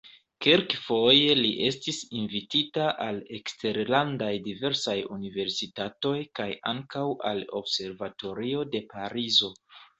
Kelkfoje 0.43 1.33
li 1.39 1.51
estis 1.67 1.99
invitita 2.21 2.87
al 3.09 3.19
eksterlandaj 3.39 4.31
diversaj 4.49 4.97
universitatoj 5.19 6.17
kaj 6.41 6.51
ankaŭ 6.75 7.07
al 7.35 7.47
observatorio 7.63 8.69
de 8.75 8.87
Parizo. 8.97 9.57